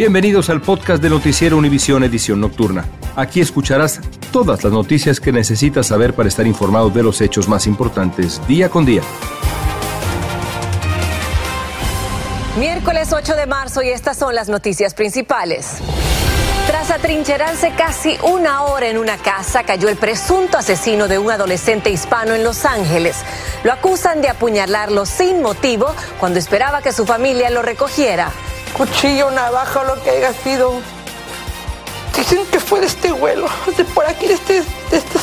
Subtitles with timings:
[0.00, 2.86] Bienvenidos al podcast de Noticiero Univisión Edición Nocturna.
[3.16, 4.00] Aquí escucharás
[4.32, 8.70] todas las noticias que necesitas saber para estar informado de los hechos más importantes día
[8.70, 9.02] con día.
[12.58, 15.82] Miércoles 8 de marzo y estas son las noticias principales.
[16.66, 21.90] Tras atrincherarse casi una hora en una casa, cayó el presunto asesino de un adolescente
[21.90, 23.16] hispano en Los Ángeles.
[23.64, 28.32] Lo acusan de apuñalarlo sin motivo cuando esperaba que su familia lo recogiera.
[28.80, 30.80] Cuchillo, navaja, lo que haya sido.
[32.16, 35.18] Dicen que fue de este vuelo, de por aquí, de este, de este.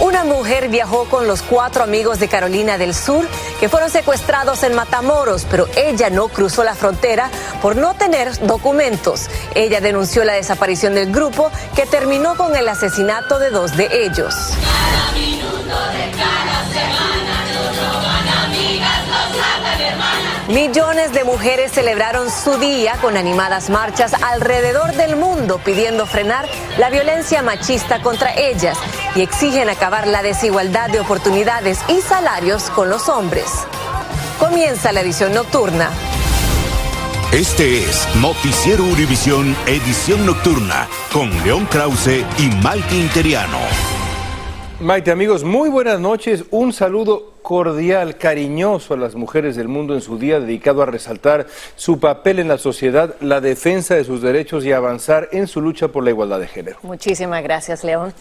[0.00, 3.24] Una mujer viajó con los cuatro amigos de Carolina del Sur
[3.60, 7.30] que fueron secuestrados en Matamoros, pero ella no cruzó la frontera
[7.62, 9.30] por no tener documentos.
[9.54, 14.34] Ella denunció la desaparición del grupo que terminó con el asesinato de dos de ellos.
[20.48, 26.46] Millones de mujeres celebraron su día con animadas marchas alrededor del mundo pidiendo frenar
[26.78, 28.78] la violencia machista contra ellas
[29.16, 33.46] y exigen acabar la desigualdad de oportunidades y salarios con los hombres.
[34.38, 35.90] Comienza la edición nocturna.
[37.32, 43.58] Este es Noticiero Univisión Edición Nocturna con León Krause y Mike Interiano.
[44.78, 46.44] Maite, amigos, muy buenas noches.
[46.50, 51.46] Un saludo cordial, cariñoso a las mujeres del mundo en su día dedicado a resaltar
[51.76, 55.86] su papel en la sociedad, la defensa de sus derechos y avanzar en su lucha
[55.86, 56.78] por la igualdad de género.
[56.82, 58.12] Muchísimas gracias, León.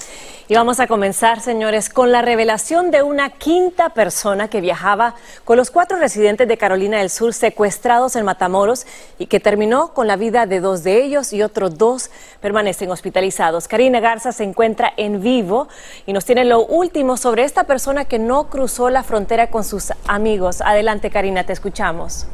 [0.48, 5.58] Y vamos a comenzar, señores, con la revelación de una quinta persona que viajaba con
[5.58, 8.86] los cuatro residentes de Carolina del Sur secuestrados en Matamoros
[9.18, 12.12] y que terminó con la vida de dos de ellos y otros dos
[12.42, 13.68] permanecen hospitalizados.
[13.68, 15.68] Karina Garza se encuentra en vivo
[16.06, 19.15] y nos tiene lo último sobre esta persona que no cruzó la frontera
[19.50, 20.62] con sus amigos.
[20.62, 22.28] Adelante, Karina, te escuchamos.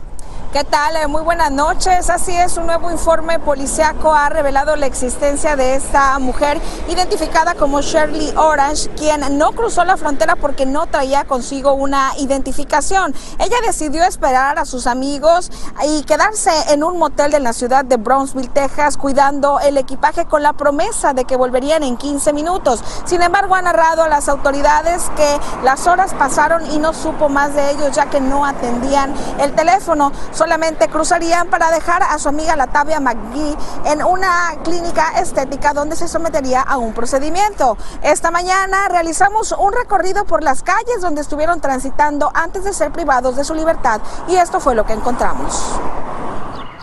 [0.52, 0.98] ¿Qué tal?
[0.98, 2.10] Eh, Muy buenas noches.
[2.10, 7.80] Así es, un nuevo informe policiaco ha revelado la existencia de esta mujer identificada como
[7.80, 13.16] Shirley Orange, quien no cruzó la frontera porque no traía consigo una identificación.
[13.40, 15.50] Ella decidió esperar a sus amigos
[15.86, 20.44] y quedarse en un motel de la ciudad de Brownsville, Texas, cuidando el equipaje con
[20.44, 22.84] la promesa de que volverían en 15 minutos.
[23.06, 27.56] Sin embargo, ha narrado a las autoridades que las horas pasaron y no supo más
[27.56, 30.12] de ellos ya que no atendían el teléfono
[30.42, 36.08] solamente cruzarían para dejar a su amiga Latavia McGee en una clínica estética donde se
[36.08, 37.78] sometería a un procedimiento.
[38.02, 43.36] Esta mañana realizamos un recorrido por las calles donde estuvieron transitando antes de ser privados
[43.36, 45.64] de su libertad y esto fue lo que encontramos.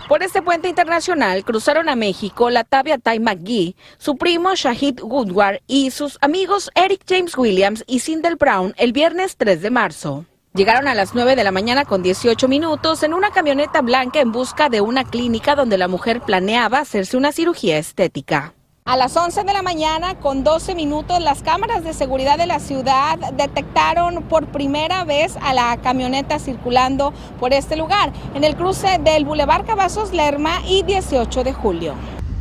[0.07, 5.59] Por este puente internacional cruzaron a México la Tabia Ty McGee, su primo Shahid Woodward
[5.67, 10.28] y sus amigos Eric James Williams y Sindel Brown el viernes 3 de marzo.
[10.55, 14.31] Llegaron a las 9 de la mañana con 18 minutos en una camioneta blanca en
[14.31, 18.55] busca de una clínica donde la mujer planeaba hacerse una cirugía estética.
[18.83, 22.59] A las 11 de la mañana, con 12 minutos, las cámaras de seguridad de la
[22.59, 28.97] ciudad detectaron por primera vez a la camioneta circulando por este lugar, en el cruce
[29.03, 31.93] del Boulevard Cavazos Lerma y 18 de julio.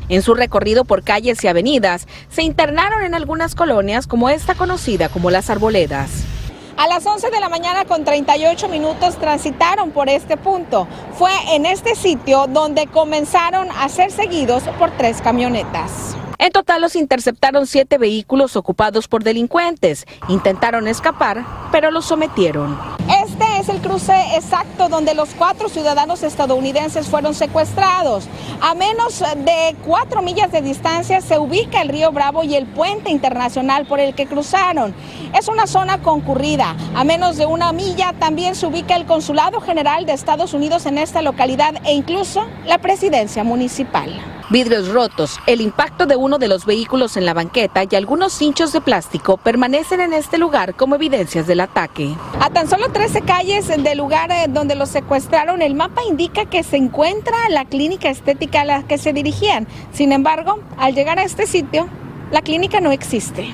[0.09, 5.11] En su recorrido por calles y avenidas, se internaron en algunas colonias como esta conocida
[5.11, 6.38] como Las Arboledas.
[6.79, 10.87] A las 11 de la mañana con 38 minutos transitaron por este punto.
[11.19, 16.17] Fue en este sitio donde comenzaron a ser seguidos por tres camionetas.
[16.39, 20.07] En total los interceptaron siete vehículos ocupados por delincuentes.
[20.29, 22.79] Intentaron escapar, pero los sometieron.
[23.25, 28.29] Este es el cruce exacto donde los cuatro ciudadanos estadounidenses fueron secuestrados.
[28.61, 33.11] A menos de cuatro millas de distancia se ubica el río Bravo y el puente
[33.11, 34.95] internacional por el que cruzaron.
[35.37, 36.77] Es una zona concurrida.
[36.95, 40.99] A menos de una milla también se ubica el Consulado General de Estados Unidos en
[40.99, 44.38] esta localidad e incluso la presidencia municipal.
[44.51, 48.73] Vidrios rotos, el impacto de uno de los vehículos en la banqueta y algunos cinchos
[48.73, 52.15] de plástico permanecen en este lugar como evidencias del ataque.
[52.41, 56.63] A tan solo 13 calles del lugar eh, donde los secuestraron, el mapa indica que
[56.63, 59.69] se encuentra la clínica estética a la que se dirigían.
[59.93, 61.87] Sin embargo, al llegar a este sitio,
[62.31, 63.53] la clínica no existe.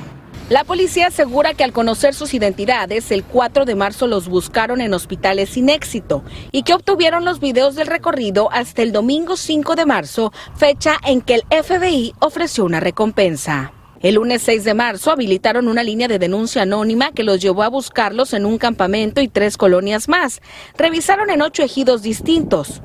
[0.54, 4.94] La policía asegura que al conocer sus identidades, el 4 de marzo los buscaron en
[4.94, 6.22] hospitales sin éxito
[6.52, 11.22] y que obtuvieron los videos del recorrido hasta el domingo 5 de marzo, fecha en
[11.22, 13.72] que el FBI ofreció una recompensa.
[14.00, 17.68] El lunes 6 de marzo habilitaron una línea de denuncia anónima que los llevó a
[17.68, 20.40] buscarlos en un campamento y tres colonias más.
[20.78, 22.80] Revisaron en ocho ejidos distintos.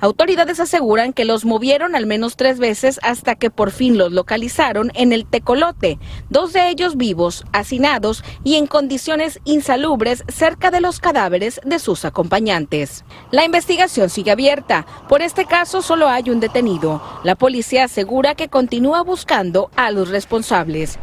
[0.00, 4.90] Autoridades aseguran que los movieron al menos tres veces hasta que por fin los localizaron
[4.94, 5.98] en el Tecolote,
[6.30, 12.04] dos de ellos vivos, hacinados y en condiciones insalubres cerca de los cadáveres de sus
[12.04, 13.04] acompañantes.
[13.30, 14.86] La investigación sigue abierta.
[15.08, 17.02] Por este caso solo hay un detenido.
[17.24, 20.98] La policía asegura que continúa buscando a los responsables.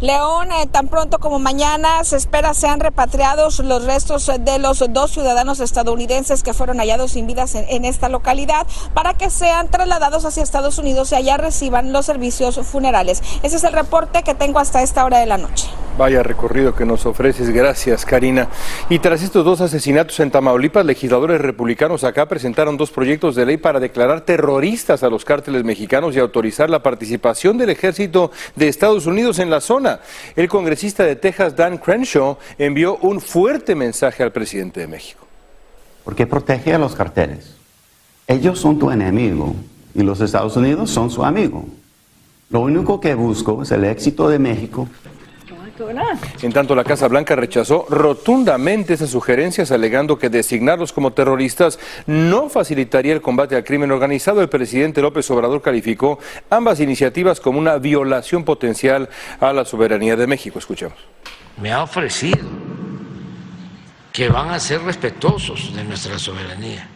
[0.00, 5.10] León, eh, tan pronto como mañana se espera sean repatriados los restos de los dos
[5.10, 8.64] ciudadanos estadounidenses que fueron hallados sin vidas en, esta localidad
[8.94, 13.24] para que sean trasladados hacia Estados Unidos y allá reciban los servicios funerales.
[13.42, 15.68] Ese es el reporte que tengo hasta esta hora de la noche.
[15.98, 18.48] Vaya recorrido que nos ofreces, gracias Karina.
[18.88, 23.56] Y tras estos dos asesinatos en Tamaulipas, legisladores republicanos acá presentaron dos proyectos de ley
[23.56, 29.06] para declarar terroristas a los cárteles mexicanos y autorizar la participación del ejército de Estados
[29.06, 29.98] Unidos en la zona.
[30.36, 35.26] El congresista de Texas, Dan Crenshaw, envió un fuerte mensaje al presidente de México.
[36.04, 37.56] Porque protege a los carteles.
[38.28, 39.52] Ellos son tu enemigo
[39.96, 41.64] y los Estados Unidos son su amigo.
[42.50, 44.88] Lo único que busco es el éxito de México
[46.42, 52.48] en tanto, la Casa Blanca rechazó rotundamente esas sugerencias, alegando que designarlos como terroristas no
[52.48, 54.40] facilitaría el combate al crimen organizado.
[54.40, 56.18] El presidente López Obrador calificó
[56.50, 59.08] ambas iniciativas como una violación potencial
[59.40, 60.58] a la soberanía de México.
[60.58, 60.98] Escuchemos.
[61.60, 62.46] Me ha ofrecido
[64.12, 66.88] que van a ser respetuosos de nuestra soberanía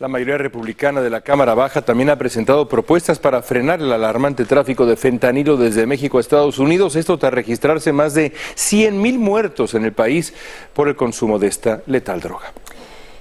[0.00, 4.44] la mayoría republicana de la Cámara Baja también ha presentado propuestas para frenar el alarmante
[4.44, 9.20] tráfico de fentanilo desde México a Estados Unidos, esto tras registrarse más de 100 mil
[9.20, 10.34] muertos en el país
[10.72, 12.52] por el consumo de esta letal droga.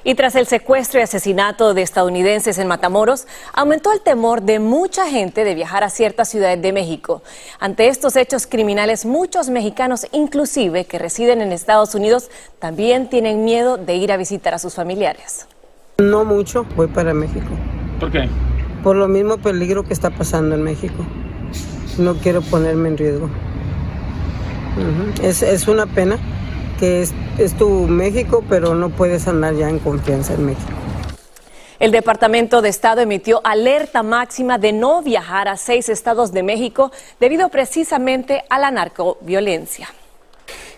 [0.04, 5.08] Y tras el secuestro y asesinato de estadounidenses en Matamoros, aumentó el temor de mucha
[5.08, 7.22] gente de viajar a ciertas ciudades de México.
[7.60, 12.30] Ante estos hechos criminales, muchos mexicanos, inclusive que residen en Estados Unidos,
[12.60, 15.48] también tienen miedo de ir a visitar a sus familiares.
[16.00, 17.46] No mucho, voy para México.
[18.00, 18.28] ¿Por qué?
[18.84, 21.06] Por lo mismo peligro que está pasando en México.
[22.00, 23.30] No quiero ponerme en riesgo.
[25.22, 26.18] es, una pena
[26.80, 30.72] que es, es tu México, pero no puedes andar ya en confianza en México.
[31.80, 36.92] El Departamento de Estado emitió alerta máxima de no viajar a seis estados de México
[37.20, 39.90] debido precisamente a la narcoviolencia.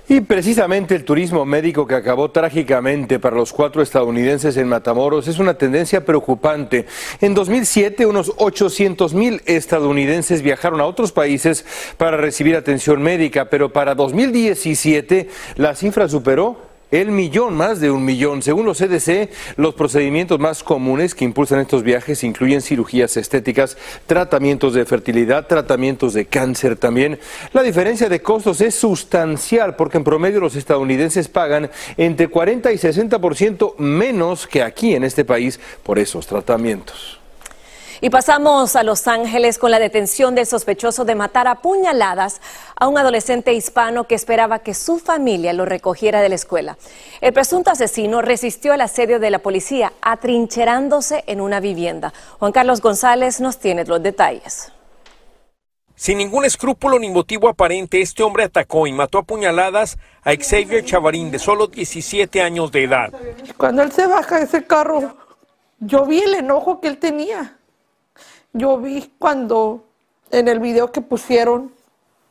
[0.08, 5.40] Y precisamente el turismo médico que acabó trágicamente para los cuatro estadounidenses en Matamoros es
[5.40, 6.86] una tendencia preocupante.
[7.22, 11.66] En 2007, unos 800 mil estadounidenses viajaron a otros países
[11.98, 18.06] para recibir atención médica, pero para 2017 la cifra superó el millón, más de un
[18.06, 18.42] millón.
[18.42, 24.74] Según los CDC, los procedimientos más comunes que impulsan estos viajes incluyen cirugías estéticas, tratamientos
[24.74, 27.20] de fertilidad, tratamientos de cáncer también.
[27.54, 32.78] La diferencia de costos es sustancial porque en promedio los estadounidenses pagan entre 40 y
[32.78, 37.25] 60% menos que aquí en este país por esos tratamientos.
[38.02, 42.42] Y pasamos a Los Ángeles con la detención del sospechoso de matar a puñaladas
[42.76, 46.78] a un adolescente hispano que esperaba que su familia lo recogiera de la escuela.
[47.22, 52.14] El presunto asesino resistió el asedio de la policía, atrincherándose en una vivienda.
[52.40, 54.72] Juan Carlos González nos tiene los detalles.
[55.96, 60.84] Sin ningún escrúpulo ni motivo aparente, este hombre atacó y mató a puñaladas a Xavier
[60.84, 63.14] Chavarín, de solo 17 años de edad.
[63.56, 65.16] Cuando él se baja de ese carro,
[65.80, 67.58] yo vi el enojo que él tenía
[68.56, 69.84] yo vi cuando
[70.32, 71.74] en el video que pusieron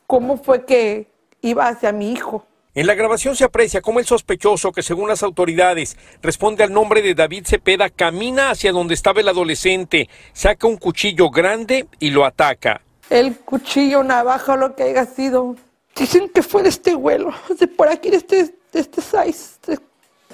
[0.07, 1.07] cómo fue que
[1.43, 2.47] iba hacia mi hijo.
[2.75, 7.03] En la grabación se aprecia cómo el sospechoso, que según las autoridades responde al nombre
[7.03, 12.25] de David Cepeda, camina hacia donde estaba el adolescente, saca un cuchillo grande y lo
[12.25, 12.81] ataca.
[13.11, 15.57] El cuchillo, navaja o lo que haya sido.
[15.95, 19.79] Dicen que fue de este vuelo, de por aquí, de este, de este size,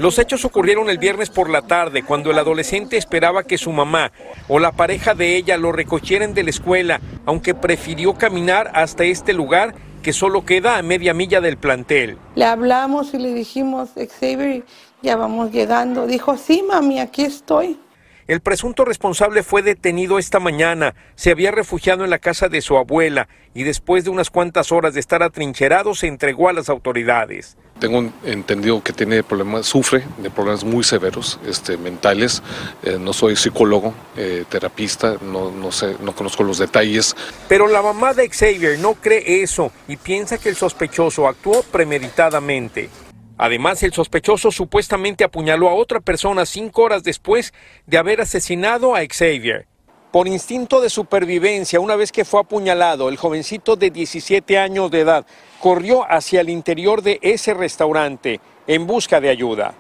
[0.00, 4.12] Los hechos ocurrieron el viernes por la tarde, cuando el adolescente esperaba que su mamá
[4.49, 9.35] o la pareja de ella lo recogieran de la escuela, aunque prefirió caminar hasta este
[9.35, 12.16] lugar que solo queda a media milla del plantel.
[12.35, 14.64] Le hablamos y le dijimos, Xavier,
[15.02, 16.07] ya vamos llegando.
[16.07, 17.78] Dijo, sí, mami, aquí estoy.
[18.26, 20.95] El presunto responsable fue detenido esta mañana.
[21.14, 24.95] Se había refugiado en la casa de su abuela y después de unas cuantas horas
[24.95, 27.59] de estar atrincherado se entregó a las autoridades.
[27.80, 32.42] Tengo entendido que tiene problemas, sufre de problemas muy severos, este, mentales.
[32.82, 37.16] Eh, no soy psicólogo, eh, terapista, no, no sé, no conozco los detalles.
[37.49, 42.90] Pero la mamá de Xavier no cree eso y piensa que el sospechoso actuó premeditadamente.
[43.38, 47.54] Además, el sospechoso supuestamente apuñaló a otra persona cinco horas después
[47.87, 49.66] de haber asesinado a Xavier.
[50.11, 55.00] Por instinto de supervivencia, una vez que fue apuñalado, el jovencito de 17 años de
[55.00, 55.25] edad
[55.61, 59.73] corrió hacia el interior de ese restaurante en busca de ayuda.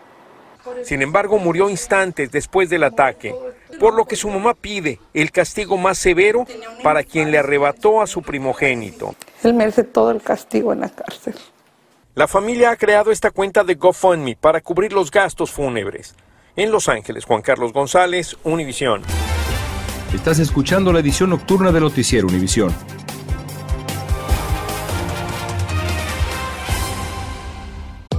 [0.84, 3.34] Sin embargo, murió instantes después del ataque,
[3.80, 6.44] por lo que su mamá pide el castigo más severo
[6.84, 9.16] para quien le arrebató a su primogénito.
[9.42, 11.34] Él merece todo el castigo en la cárcel.
[12.14, 16.14] La familia ha creado esta cuenta de GoFundMe para cubrir los gastos fúnebres.
[16.54, 19.02] En Los Ángeles, Juan Carlos González, Univisión.
[20.14, 22.72] Estás escuchando la edición nocturna de Noticiero Univisión.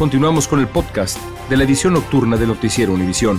[0.00, 1.18] Continuamos con el podcast
[1.50, 3.38] de la edición nocturna de Noticiero Univisión.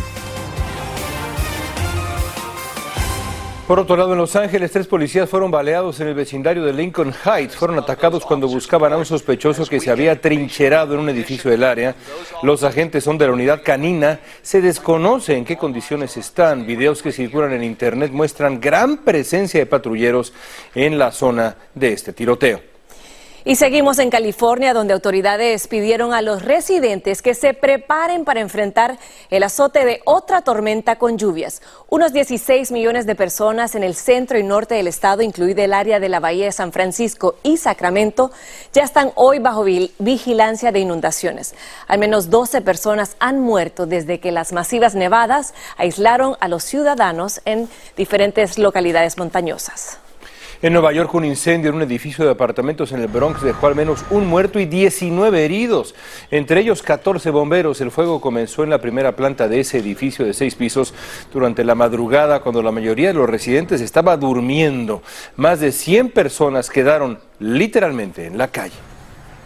[3.67, 7.15] Por otro lado, en Los Ángeles, tres policías fueron baleados en el vecindario de Lincoln
[7.25, 7.55] Heights.
[7.55, 11.63] Fueron atacados cuando buscaban a un sospechoso que se había trincherado en un edificio del
[11.63, 11.95] área.
[12.43, 14.19] Los agentes son de la unidad canina.
[14.43, 16.67] Se desconoce en qué condiciones están.
[16.67, 20.31] Videos que circulan en Internet muestran gran presencia de patrulleros
[20.75, 22.61] en la zona de este tiroteo.
[23.43, 28.99] Y seguimos en California, donde autoridades pidieron a los residentes que se preparen para enfrentar
[29.31, 31.63] el azote de otra tormenta con lluvias.
[31.89, 35.99] Unos 16 millones de personas en el centro y norte del estado, incluida el área
[35.99, 38.29] de la Bahía de San Francisco y Sacramento,
[38.73, 41.55] ya están hoy bajo vigilancia de inundaciones.
[41.87, 47.41] Al menos 12 personas han muerto desde que las masivas nevadas aislaron a los ciudadanos
[47.45, 47.67] en
[47.97, 50.00] diferentes localidades montañosas.
[50.63, 53.73] En Nueva York, un incendio en un edificio de apartamentos en el Bronx dejó al
[53.73, 55.95] menos un muerto y 19 heridos,
[56.29, 57.81] entre ellos 14 bomberos.
[57.81, 60.93] El fuego comenzó en la primera planta de ese edificio de seis pisos
[61.33, 65.01] durante la madrugada, cuando la mayoría de los residentes estaba durmiendo.
[65.35, 68.75] Más de 100 personas quedaron literalmente en la calle.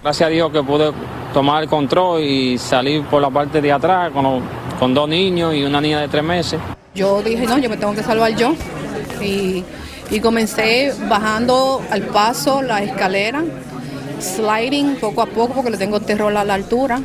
[0.04, 0.92] Gracias a Dios que pude
[1.34, 4.42] tomar el control y salir por la parte de atrás con,
[4.78, 6.60] con dos niños y una niña de tres meses.
[6.94, 8.54] Yo dije, no, yo me tengo que salvar yo.
[9.22, 9.64] Y
[10.10, 13.44] y comencé bajando al paso la escalera,
[14.20, 17.02] sliding poco a poco porque le tengo terror a la altura.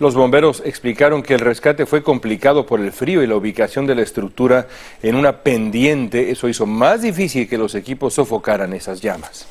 [0.00, 3.96] Los bomberos explicaron que el rescate fue complicado por el frío y la ubicación de
[3.96, 4.68] la estructura
[5.02, 6.30] en una pendiente.
[6.30, 9.48] Eso hizo más difícil que los equipos sofocaran esas llamas.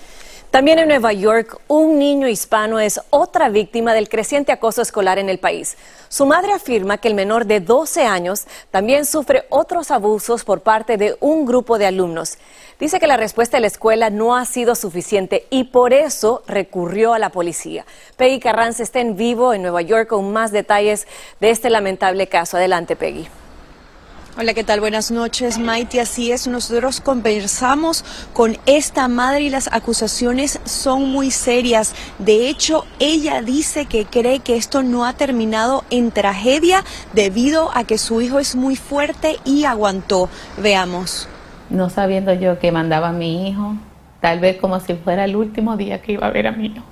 [0.58, 5.30] También en Nueva York, un niño hispano es otra víctima del creciente acoso escolar en
[5.30, 5.78] el país.
[6.10, 10.98] Su madre afirma que el menor de 12 años también sufre otros abusos por parte
[10.98, 12.40] de un grupo de alumnos.
[12.80, 17.14] Dice que la respuesta de la escuela no ha sido suficiente y por eso recurrió
[17.14, 17.86] a la policía.
[18.16, 21.08] Peggy Carranza está en vivo en Nueva York con más detalles
[21.40, 22.58] de este lamentable caso.
[22.58, 23.28] Adelante, Peggy.
[24.40, 24.82] Hola, ¿qué tal?
[24.82, 26.00] Buenas noches, Maite.
[26.00, 31.96] Así es, nosotros conversamos con esta madre y las acusaciones son muy serias.
[32.20, 37.84] De hecho, ella dice que cree que esto no ha terminado en tragedia debido a
[37.86, 40.30] que su hijo es muy fuerte y aguantó.
[40.62, 41.28] Veamos.
[41.72, 43.74] No sabiendo yo que mandaba a mi hijo,
[44.22, 46.84] tal vez como si fuera el último día que iba a ver a mi hijo.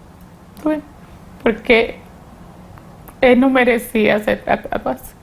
[1.43, 1.99] porque
[3.21, 5.14] él no merecía ser tratado así.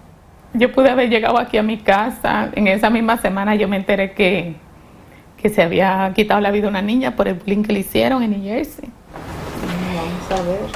[0.54, 2.50] Yo pude haber llegado aquí a mi casa.
[2.54, 4.54] En esa misma semana yo me enteré que,
[5.38, 8.30] que se había quitado la vida una niña por el bullying que le hicieron en
[8.32, 8.90] New Jersey.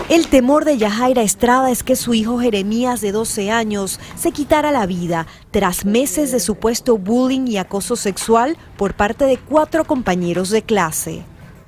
[0.08, 4.70] El temor de Yajaira Estrada es que su hijo Jeremías, de 12 años, se quitara
[4.70, 10.50] la vida tras meses de supuesto bullying y acoso sexual por parte de cuatro compañeros
[10.50, 11.22] de clase.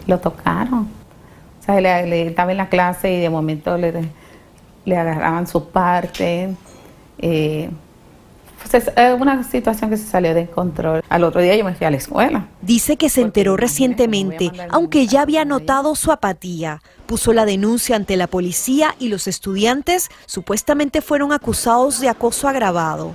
[0.07, 0.89] Lo tocaron.
[1.61, 3.93] O sea, le, estaba en la clase y de momento le,
[4.85, 6.55] le agarraban su parte.
[7.19, 7.71] Eh,
[8.61, 11.03] pues es una situación que se salió de control.
[11.09, 12.49] Al otro día yo me fui a la escuela.
[12.63, 16.83] Dice que se enteró recientemente, aunque ya había notado su apatía.
[17.07, 23.15] Puso la denuncia ante la policía y los estudiantes supuestamente fueron acusados de acoso agravado.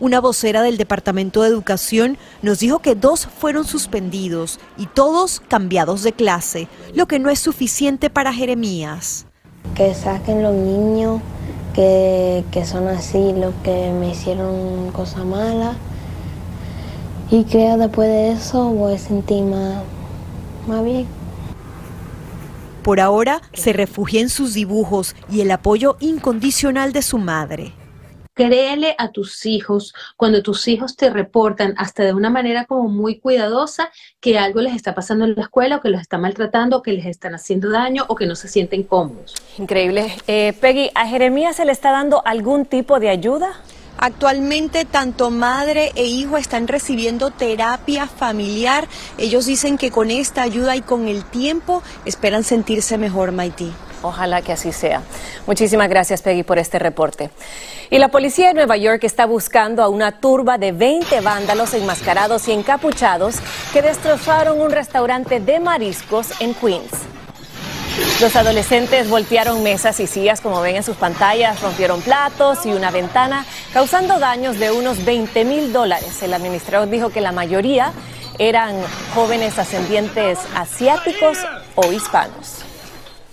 [0.00, 6.02] Una vocera del Departamento de Educación nos dijo que dos fueron suspendidos y todos cambiados
[6.02, 9.26] de clase, lo que no es suficiente para Jeremías.
[9.74, 11.20] Que saquen los niños
[11.72, 15.76] que, son así, los que me hicieron cosas malas.
[17.30, 19.82] Y creo después de eso voy a sentir más,
[20.66, 21.06] más bien.
[22.82, 27.74] Por ahora se refugia en sus dibujos y el apoyo incondicional de su madre.
[28.40, 33.18] Créele a tus hijos cuando tus hijos te reportan hasta de una manera como muy
[33.18, 36.82] cuidadosa que algo les está pasando en la escuela o que los está maltratando o
[36.82, 39.34] que les están haciendo daño o que no se sienten cómodos.
[39.58, 40.10] Increíble.
[40.26, 43.60] Eh, Peggy, ¿a Jeremías se le está dando algún tipo de ayuda?
[43.98, 48.88] Actualmente tanto madre e hijo están recibiendo terapia familiar.
[49.18, 53.70] Ellos dicen que con esta ayuda y con el tiempo esperan sentirse mejor, Maití.
[54.02, 55.02] Ojalá que así sea.
[55.46, 57.30] Muchísimas gracias, Peggy, por este reporte.
[57.90, 62.48] Y la policía de Nueva York está buscando a una turba de 20 vándalos enmascarados
[62.48, 63.36] y encapuchados
[63.72, 66.90] que destrozaron un restaurante de mariscos en Queens.
[68.20, 72.90] Los adolescentes voltearon mesas y sillas, como ven en sus pantallas, rompieron platos y una
[72.90, 76.22] ventana, causando daños de unos 20 mil dólares.
[76.22, 77.92] El administrador dijo que la mayoría
[78.38, 78.76] eran
[79.14, 81.38] jóvenes ascendientes asiáticos
[81.74, 82.69] o hispanos.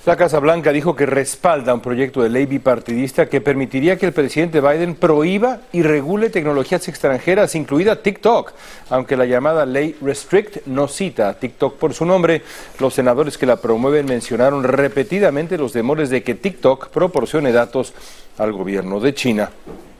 [0.07, 4.13] La Casa Blanca dijo que respalda un proyecto de ley bipartidista que permitiría que el
[4.13, 8.53] presidente Biden prohíba y regule tecnologías extranjeras, incluida TikTok.
[8.89, 12.41] Aunque la llamada ley Restrict no cita a TikTok por su nombre,
[12.79, 17.93] los senadores que la promueven mencionaron repetidamente los temores de que TikTok proporcione datos
[18.37, 19.51] al gobierno de China.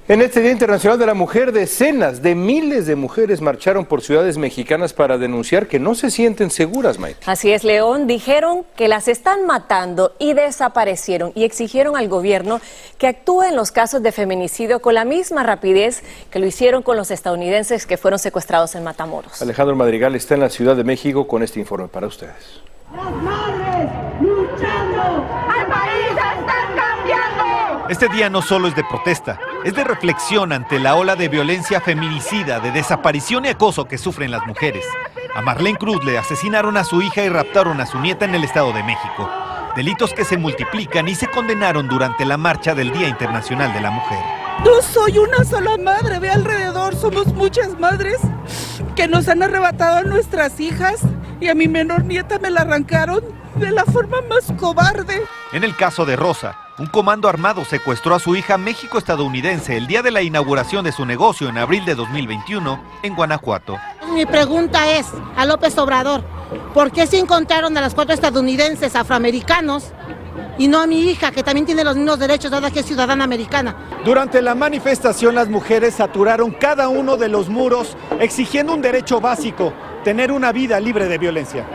[0.10, 4.38] En este Día Internacional de la Mujer, decenas de miles de mujeres marcharon por ciudades
[4.38, 7.20] mexicanas para denunciar que no se sienten seguras, Maite.
[7.26, 8.08] Así es, León.
[8.08, 12.62] Dijeron que las están matando y desaparecieron y exigieron al gobierno
[12.98, 16.96] que actúe en los casos de feminicidio con la misma rapidez que lo hicieron con
[16.96, 19.42] los estadounidenses que fueron secuestrados en Matamoros.
[19.42, 22.62] Alejandro Madrigal está en la Ciudad de México con este informe para ustedes.
[22.96, 23.92] Las madres
[24.22, 27.90] luchando, al país están cambiando.
[27.90, 31.82] Este día no solo es de protesta, es de reflexión ante la ola de violencia
[31.82, 34.86] feminicida, de desaparición y acoso que sufren las mujeres.
[35.36, 38.44] A Marlene Cruz le asesinaron a su hija y raptaron a su nieta en el
[38.44, 39.30] Estado de México.
[39.76, 43.92] Delitos que se multiplican y se condenaron durante la marcha del Día Internacional de la
[43.92, 44.20] Mujer.
[44.66, 48.18] No soy una sola madre, ve alrededor, somos muchas madres
[48.96, 51.02] que nos han arrebatado a nuestras hijas
[51.40, 55.24] y a mi menor nieta me la arrancaron de la forma más cobarde.
[55.52, 60.02] En el caso de Rosa, un comando armado secuestró a su hija México-estadounidense el día
[60.02, 63.78] de la inauguración de su negocio en abril de 2021 en Guanajuato.
[64.14, 66.24] Mi pregunta es a López Obrador,
[66.74, 69.92] ¿por qué se encontraron a las cuatro estadounidenses afroamericanos
[70.58, 73.24] y no a mi hija, que también tiene los mismos derechos, dada que es ciudadana
[73.24, 73.76] americana.
[74.04, 79.74] Durante la manifestación, las mujeres saturaron cada uno de los muros exigiendo un derecho básico,
[80.04, 81.66] tener una vida libre de violencia.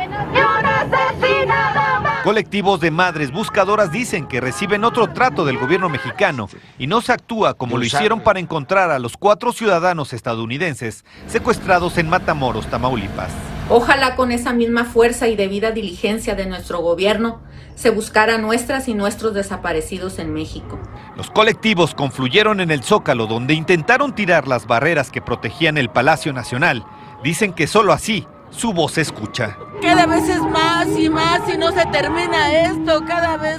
[2.24, 7.12] Colectivos de madres buscadoras dicen que reciben otro trato del gobierno mexicano y no se
[7.12, 13.32] actúa como lo hicieron para encontrar a los cuatro ciudadanos estadounidenses secuestrados en Matamoros, Tamaulipas.
[13.68, 17.40] Ojalá con esa misma fuerza y debida diligencia de nuestro gobierno
[17.74, 20.78] se buscara nuestras y nuestros desaparecidos en México.
[21.16, 26.32] Los colectivos confluyeron en el Zócalo donde intentaron tirar las barreras que protegían el Palacio
[26.32, 26.84] Nacional
[27.22, 29.56] Dicen que solo así su voz se escucha.
[29.80, 33.04] Cada vez es más y más y no se termina esto.
[33.06, 33.58] Cada vez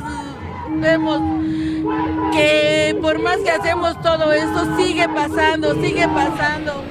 [0.77, 1.21] vemos
[2.31, 6.83] que por más que hacemos todo esto, sigue pasando, sigue pasando.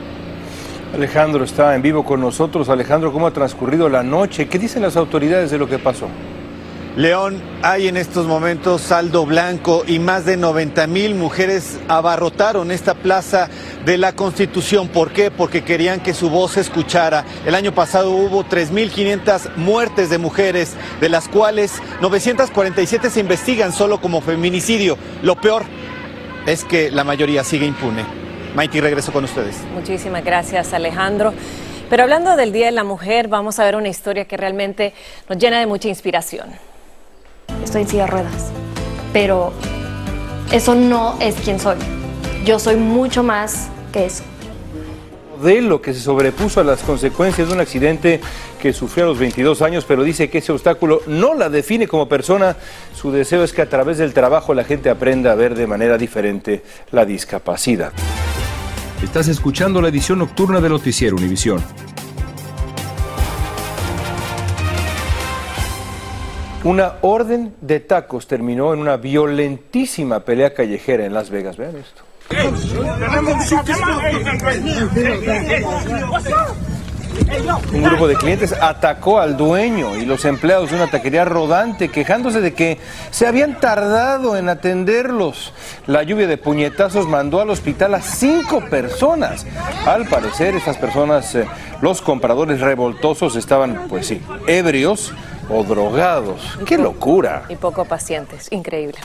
[0.95, 2.69] Alejandro está en vivo con nosotros.
[2.69, 4.47] Alejandro, ¿cómo ha transcurrido la noche?
[4.47, 6.09] ¿Qué dicen las autoridades de lo que pasó?
[6.97, 12.93] León, hay en estos momentos saldo blanco y más de 90 mil mujeres abarrotaron esta
[12.93, 13.49] plaza
[13.87, 14.89] de la Constitución.
[14.89, 15.31] ¿Por qué?
[15.31, 17.25] Porque querían que su voz se escuchara.
[17.47, 23.99] El año pasado hubo 3.500 muertes de mujeres, de las cuales 947 se investigan solo
[23.99, 24.99] como feminicidio.
[25.23, 25.65] Lo peor
[26.45, 28.05] es que la mayoría sigue impune.
[28.55, 29.57] Maiti, regreso con ustedes.
[29.75, 31.33] Muchísimas gracias, Alejandro.
[31.89, 34.93] Pero hablando del Día de la Mujer, vamos a ver una historia que realmente
[35.27, 36.51] nos llena de mucha inspiración.
[37.62, 38.51] Estoy en silla de ruedas,
[39.12, 39.53] pero
[40.51, 41.77] eso no es quien soy.
[42.44, 44.25] Yo soy mucho más que eso
[45.42, 48.20] modelo que se sobrepuso a las consecuencias de un accidente
[48.61, 52.09] que sufrió a los 22 años, pero dice que ese obstáculo no la define como
[52.09, 52.57] persona.
[52.94, 55.98] Su deseo es que a través del trabajo la gente aprenda a ver de manera
[55.98, 57.92] diferente la discapacidad.
[59.03, 61.61] Estás escuchando la edición nocturna de Noticiero Univisión.
[66.64, 71.57] Una orden de tacos terminó en una violentísima pelea callejera en Las Vegas.
[71.57, 72.03] Vean esto.
[77.72, 82.40] Un grupo de clientes atacó al dueño y los empleados de una taquería rodante quejándose
[82.40, 82.79] de que
[83.11, 85.53] se habían tardado en atenderlos.
[85.87, 89.46] La lluvia de puñetazos mandó al hospital a cinco personas.
[89.85, 91.44] Al parecer, estas personas, eh,
[91.81, 95.12] los compradores revoltosos, estaban, pues sí, ebrios
[95.49, 96.59] o drogados.
[96.67, 97.45] ¡Qué locura!
[97.49, 98.99] Y poco pacientes, increíble.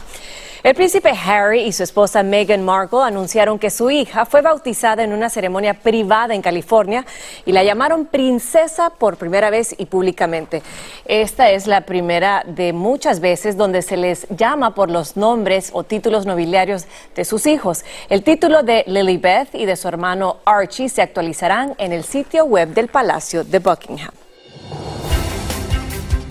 [0.63, 5.13] El príncipe Harry y su esposa Meghan Markle anunciaron que su hija fue bautizada en
[5.13, 7.05] una ceremonia privada en California
[7.45, 10.63] y la llamaron princesa por primera vez y públicamente.
[11.05, 15.83] Esta es la primera de muchas veces donde se les llama por los nombres o
[15.83, 17.85] títulos nobiliarios de sus hijos.
[18.09, 22.73] El título de Lilibeth y de su hermano Archie se actualizarán en el sitio web
[22.73, 24.11] del Palacio de Buckingham.